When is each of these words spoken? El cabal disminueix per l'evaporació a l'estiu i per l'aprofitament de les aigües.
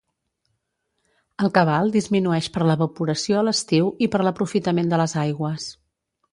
El 1.43 1.51
cabal 1.57 1.93
disminueix 1.97 2.49
per 2.57 2.65
l'evaporació 2.71 3.39
a 3.41 3.45
l'estiu 3.49 3.93
i 4.07 4.11
per 4.17 4.25
l'aprofitament 4.25 4.93
de 4.95 5.03
les 5.05 5.19
aigües. 5.29 5.73